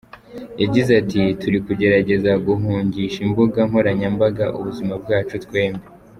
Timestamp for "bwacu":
5.01-5.35